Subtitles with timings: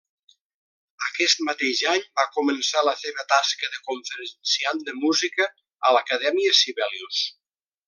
[1.07, 5.49] Aquest mateix any va començar la seva tasca de conferenciant de música
[5.91, 7.25] a l'Acadèmia Sibelius.